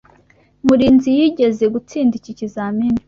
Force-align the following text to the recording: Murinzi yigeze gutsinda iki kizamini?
Murinzi 0.65 1.09
yigeze 1.17 1.63
gutsinda 1.73 2.13
iki 2.19 2.31
kizamini? 2.39 2.99